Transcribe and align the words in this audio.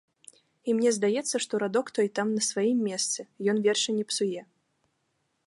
І 0.71 0.73
мне 0.77 0.93
здаецца, 0.95 1.41
што 1.45 1.53
радок 1.63 1.91
той 1.99 2.07
там 2.21 2.33
на 2.39 2.47
сваім 2.49 2.77
месцы, 2.89 3.19
ён 3.55 3.61
верша 3.69 3.91
не 4.01 4.05
псуе. 4.15 4.41